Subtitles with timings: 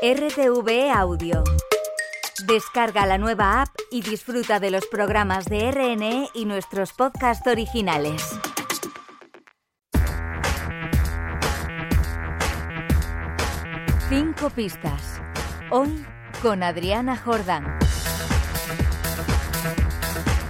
[0.00, 1.42] RTV Audio.
[2.46, 8.22] Descarga la nueva app y disfruta de los programas de RNE y nuestros podcasts originales.
[14.08, 15.20] Cinco pistas.
[15.72, 16.06] Hoy
[16.42, 17.76] con Adriana Jordán.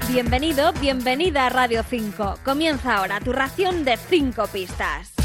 [0.08, 2.40] Bienvenido, bienvenida a Radio 5.
[2.44, 5.17] Comienza ahora tu ración de 5 pistas.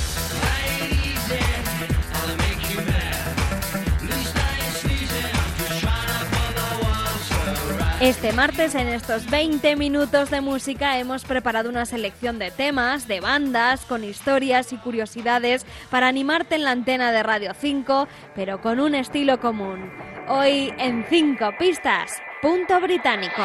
[8.03, 13.21] Este martes en estos 20 minutos de música hemos preparado una selección de temas, de
[13.21, 18.81] bandas, con historias y curiosidades para animarte en la antena de Radio 5, pero con
[18.81, 19.89] un estilo común.
[20.27, 23.43] Hoy en 5 pistas, punto británico.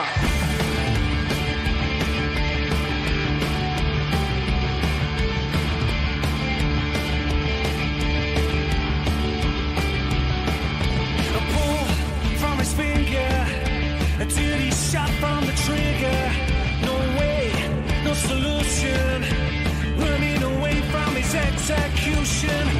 [21.70, 22.77] execution.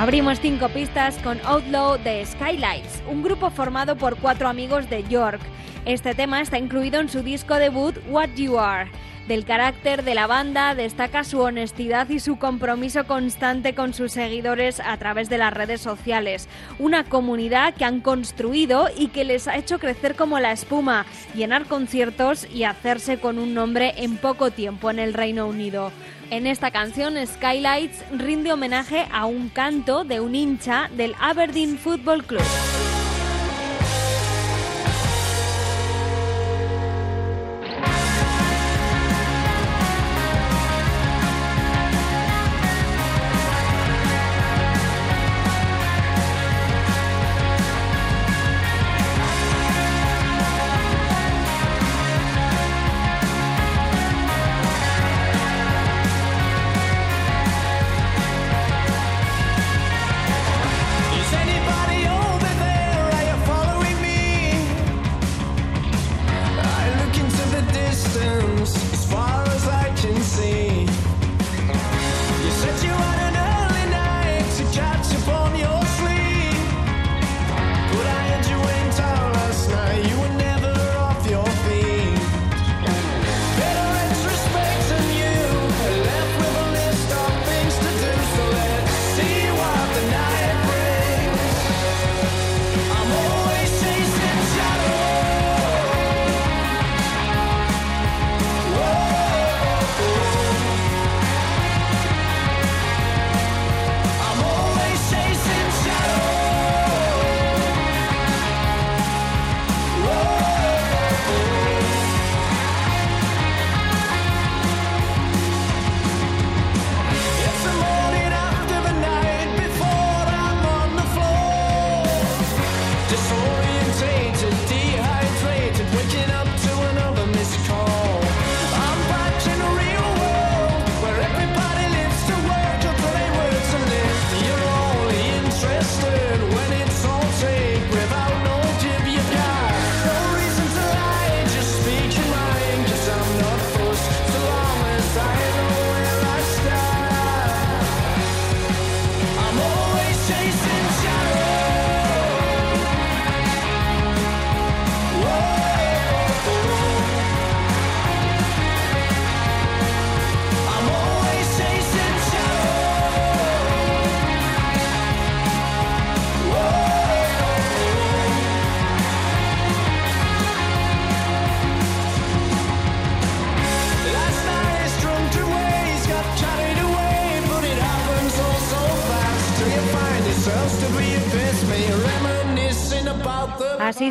[0.00, 5.42] Abrimos cinco pistas con Outlaw de Skylights, un grupo formado por cuatro amigos de York.
[5.84, 8.90] Este tema está incluido en su disco debut What You Are.
[9.28, 14.80] Del carácter de la banda destaca su honestidad y su compromiso constante con sus seguidores
[14.80, 16.48] a través de las redes sociales.
[16.78, 21.66] Una comunidad que han construido y que les ha hecho crecer como la espuma, llenar
[21.66, 25.92] conciertos y hacerse con un nombre en poco tiempo en el Reino Unido.
[26.30, 32.24] En esta canción, Skylights rinde homenaje a un canto de un hincha del Aberdeen Football
[32.24, 32.79] Club.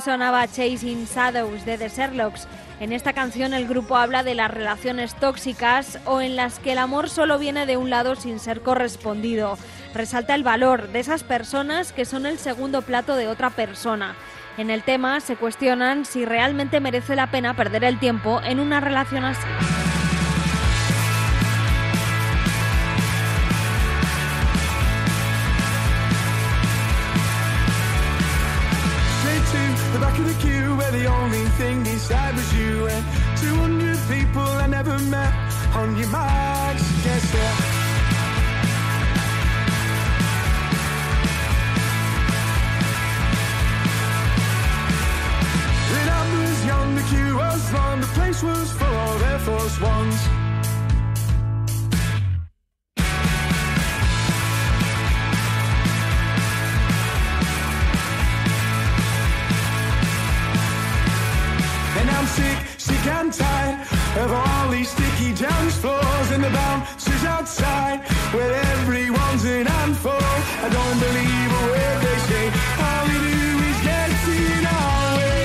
[0.02, 2.48] Sonaba Chasing Shadows de The Sherlocks.
[2.80, 6.78] En esta canción el grupo habla de las relaciones tóxicas o en las que el
[6.78, 9.58] amor solo viene de un lado sin ser correspondido.
[9.94, 14.16] Resalta el valor de esas personas que son el segundo plato de otra persona.
[14.58, 18.80] En el tema se cuestionan si realmente merece la pena perder el tiempo en una
[18.80, 19.79] relación así.
[30.24, 33.06] The queue where the only thing inside was you and
[33.38, 35.34] 200 people I never met
[35.76, 36.78] on your mind.
[37.04, 37.56] Guess yeah.
[45.94, 49.80] When I was young, the queue was long, the place was full of Air Force
[49.82, 50.39] Ones.
[63.40, 63.80] Tired
[64.24, 68.00] of all these sticky dance floors and the bouncers outside
[68.36, 70.24] where everyone's an handful.
[70.66, 72.46] I don't believe a word they say.
[72.86, 73.40] All we do
[73.70, 75.44] is get in our way.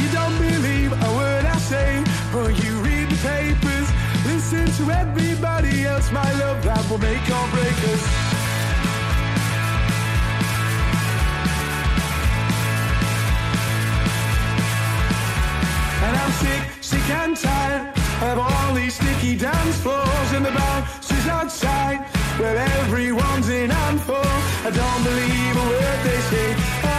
[0.00, 1.90] You don't believe a word I say,
[2.36, 3.88] or you read the papers.
[4.26, 8.25] Listen to everybody else, my love, that will make or break us.
[16.06, 17.92] And I'm sick, sick and tired
[18.30, 21.98] of all these sticky dance floors and the bouncers outside
[22.38, 24.28] where everyone's in handful.
[24.68, 26.95] I don't believe a word they say.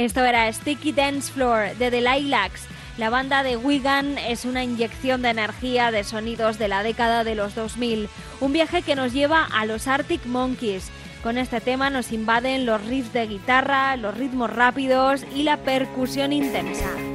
[0.00, 2.62] Esto era Sticky Dance Floor de The Lilacs.
[2.96, 7.34] La banda de Wigan es una inyección de energía de sonidos de la década de
[7.34, 8.08] los 2000,
[8.40, 10.90] un viaje que nos lleva a los Arctic Monkeys.
[11.22, 16.32] Con este tema nos invaden los riffs de guitarra, los ritmos rápidos y la percusión
[16.32, 17.09] intensa.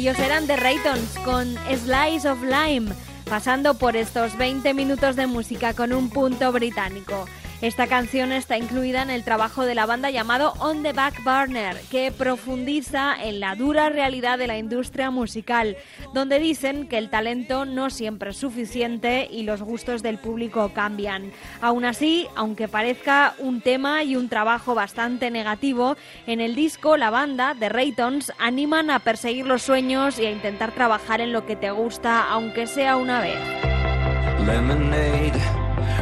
[0.00, 2.90] Ellos eran The Raytons con Slice of Lime,
[3.28, 7.26] pasando por estos 20 minutos de música con un punto británico.
[7.62, 11.76] Esta canción está incluida en el trabajo de la banda llamado On the Back Burner,
[11.90, 15.76] que profundiza en la dura realidad de la industria musical,
[16.14, 21.32] donde dicen que el talento no siempre es suficiente y los gustos del público cambian.
[21.60, 27.10] Aún así, aunque parezca un tema y un trabajo bastante negativo, en el disco la
[27.10, 31.56] banda, The Raytons, animan a perseguir los sueños y a intentar trabajar en lo que
[31.56, 33.38] te gusta, aunque sea una vez.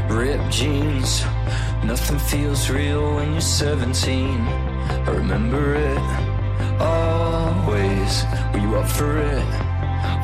[0.09, 1.25] Ripped jeans.
[1.85, 4.41] Nothing feels real when you're 17.
[4.41, 5.99] I remember it
[6.81, 8.25] always.
[8.53, 9.45] Were you up for it?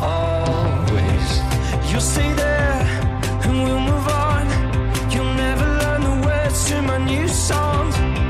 [0.01, 1.29] Always.
[1.91, 2.81] You'll stay there
[3.45, 4.45] and we'll move on.
[5.11, 8.24] You'll never learn the words to my new songs.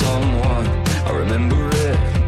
[0.00, 0.66] Someone.
[1.04, 2.19] I remember it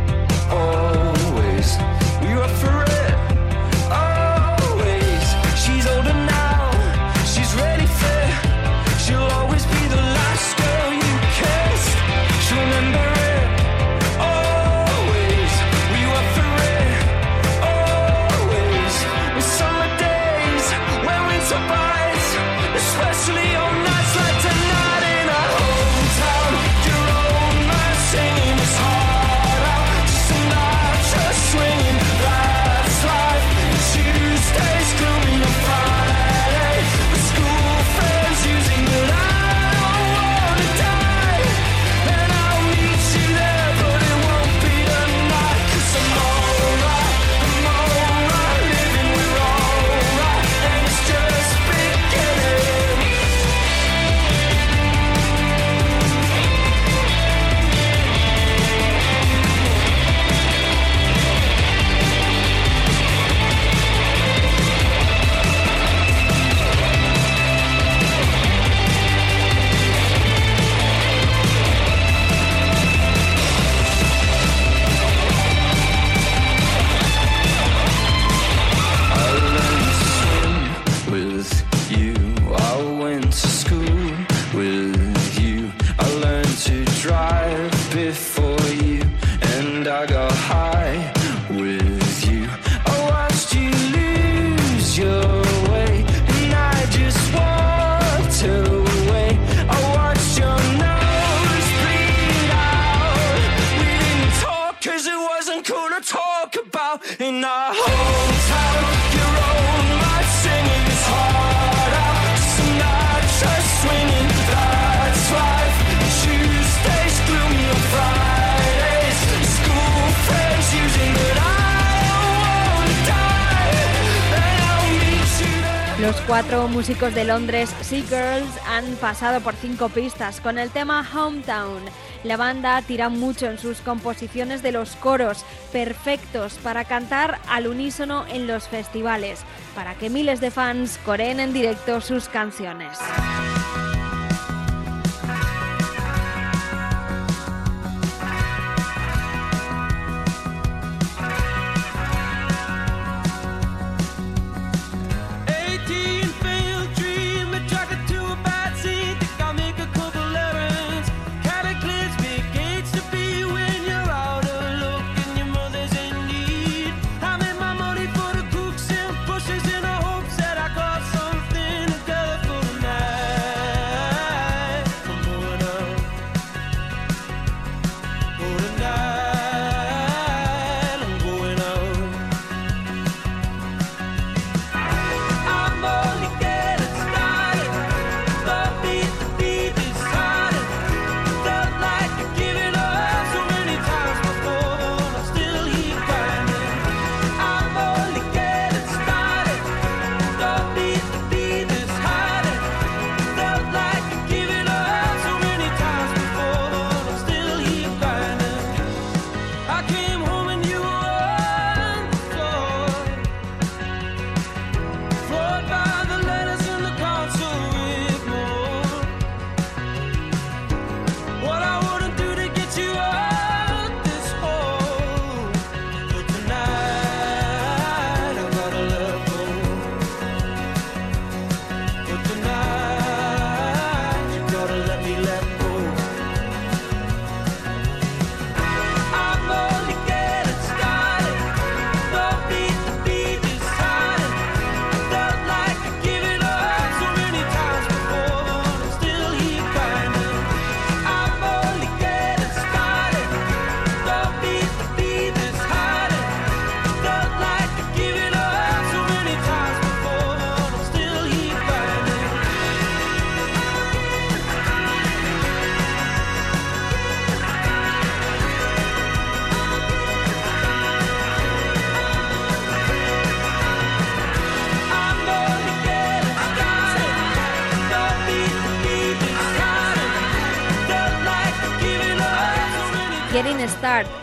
[126.02, 131.08] Los cuatro músicos de Londres, Sea Girls, han pasado por cinco pistas con el tema
[131.14, 131.80] Hometown.
[132.24, 138.26] La banda tira mucho en sus composiciones de los coros, perfectos para cantar al unísono
[138.26, 139.44] en los festivales,
[139.76, 142.98] para que miles de fans coreen en directo sus canciones.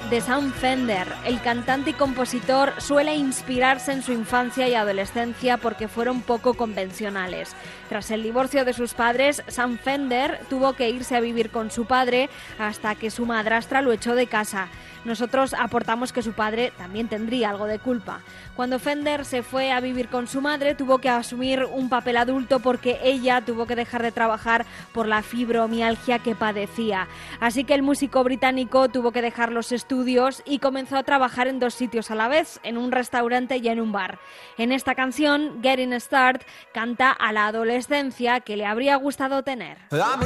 [0.10, 1.08] De Sam Fender.
[1.24, 7.56] El cantante y compositor suele inspirarse en su infancia y adolescencia porque fueron poco convencionales.
[7.90, 11.86] Tras el divorcio de sus padres, Sam Fender tuvo que irse a vivir con su
[11.86, 14.70] padre hasta que su madrastra lo echó de casa.
[15.06, 18.20] Nosotros aportamos que su padre también tendría algo de culpa.
[18.56, 22.60] Cuando Fender se fue a vivir con su madre, tuvo que asumir un papel adulto
[22.60, 27.08] porque ella tuvo que dejar de trabajar por la fibromialgia que padecía.
[27.40, 29.99] Así que el músico británico tuvo que dejar los estudios
[30.46, 33.80] y comenzó a trabajar en dos sitios a la vez, en un restaurante y en
[33.80, 34.20] un bar.
[34.58, 39.78] En esta canción, Getting Start canta a la adolescencia que le habría gustado tener.
[39.92, 40.18] A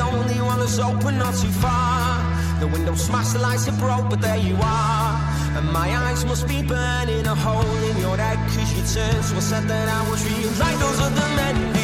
[0.00, 2.18] only one that's open, not too far.
[2.58, 3.68] The the lights
[4.08, 5.41] but there you are.
[5.56, 9.36] And my eyes must be burning a hole in your head, cause you turned so
[9.36, 10.50] I said that I was real.
[10.58, 11.81] Like those other men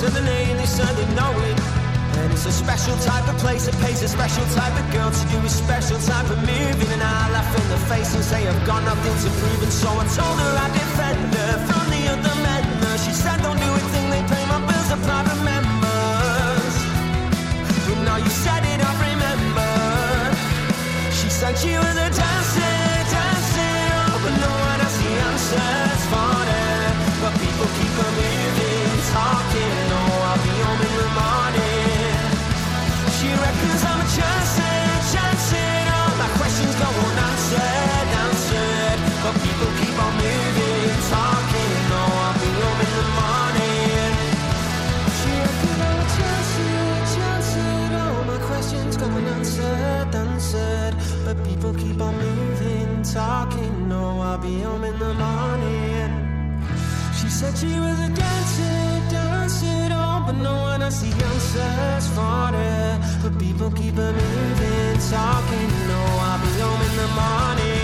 [0.00, 0.56] said the name.
[0.56, 1.60] They said they know it.
[2.20, 3.68] And it's a special type of place.
[3.68, 6.90] It pays a special type of girl to do a special type of moving.
[6.96, 9.62] And I laugh in the face and say I've got nothing to prove.
[9.62, 12.09] And so I told her I'd defend her from the
[51.80, 56.10] keep on moving, talking, no, I'll be home in the morning.
[57.18, 62.54] She said she was a dancer, dancing all, but no one I see her smart.
[63.22, 65.70] But people keep on moving, talking.
[65.90, 67.79] No, I'll be home in the morning.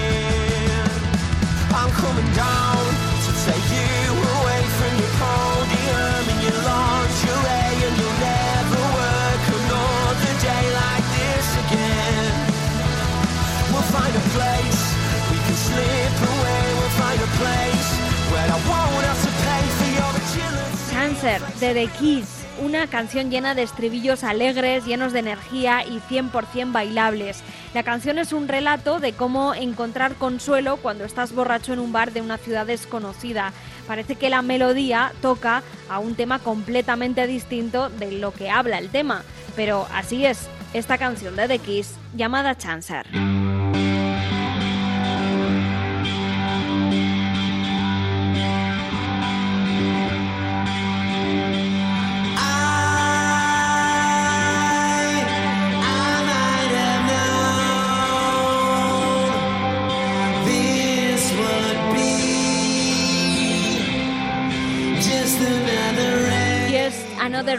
[1.76, 2.82] I'm coming down
[3.26, 10.34] to take you away from your podium and your lingerie, and you'll never work another
[10.40, 12.32] day like this again.
[13.70, 14.80] We'll find a place
[15.30, 16.64] we can slip away.
[16.80, 17.88] We'll find a place
[18.32, 20.90] where I won't have to pay for your agility.
[20.96, 22.35] Cancer de The Kiss,
[22.66, 27.44] una canción llena de estribillos alegres, llenos de energía y 100% bailables.
[27.74, 32.12] La canción es un relato de cómo encontrar consuelo cuando estás borracho en un bar
[32.12, 33.52] de una ciudad desconocida.
[33.86, 38.90] Parece que la melodía toca a un tema completamente distinto de lo que habla el
[38.90, 39.22] tema,
[39.54, 43.06] pero así es esta canción de The Kiss llamada Chancer.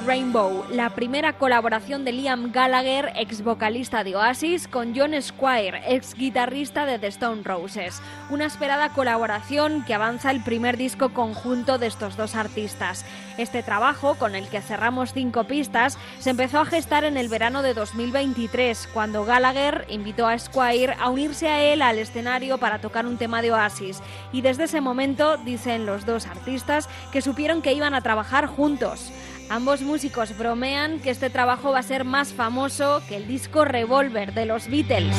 [0.08, 6.14] Rainbow, la primera colaboración de Liam Gallagher, ex vocalista de Oasis, con John Squire, ex
[6.14, 8.02] guitarrista de The Stone Roses.
[8.30, 13.04] Una esperada colaboración que avanza el primer disco conjunto de estos dos artistas.
[13.38, 17.62] Este trabajo, con el que cerramos cinco pistas, se empezó a gestar en el verano
[17.62, 23.06] de 2023, cuando Gallagher invitó a Squire a unirse a él al escenario para tocar
[23.06, 24.02] un tema de Oasis.
[24.32, 29.12] Y desde ese momento, dicen los dos artistas, que supieron que iban a trabajar juntos.
[29.50, 34.34] Ambos músicos bromean que este trabajo va a ser más famoso que el disco Revolver
[34.34, 35.16] de los Beatles.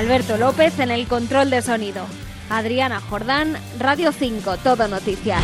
[0.00, 2.06] Alberto López en el control de sonido.
[2.48, 5.42] Adriana Jordán, Radio 5, Todo Noticias.